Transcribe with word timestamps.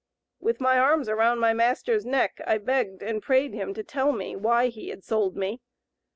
With 0.39 0.59
my 0.59 0.79
arms 0.79 1.07
around 1.07 1.37
my 1.37 1.53
master's 1.53 2.07
neck, 2.07 2.41
I 2.47 2.57
begged 2.57 3.03
and 3.03 3.21
prayed 3.21 3.53
him 3.53 3.71
to 3.75 3.83
tell 3.83 4.11
me 4.13 4.35
why 4.35 4.69
he 4.69 4.87
had 4.89 5.03
sold 5.03 5.35
me. 5.37 5.61